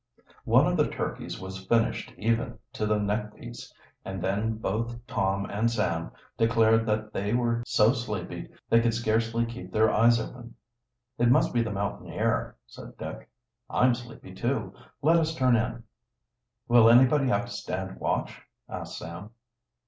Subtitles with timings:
[0.45, 3.71] One of the turkeys was finished even to the neck piece,
[4.03, 9.45] and then both Tom and Sam declared that they were so sleepy they could scarcely
[9.45, 10.55] keep their eyes open.
[11.19, 13.29] "It must be the mountain air," said Dick.
[13.69, 14.73] "I'm sleepy, too.
[15.03, 15.83] Let us turn in."
[16.67, 19.29] "Will anybody have to stand watch?" asked Sam.